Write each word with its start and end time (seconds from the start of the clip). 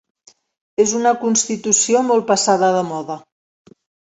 És 0.83 0.93
una 0.99 1.11
constitució 1.25 2.01
molt 2.09 2.27
passada 2.33 2.71
de 2.79 2.83
moda. 2.91 3.19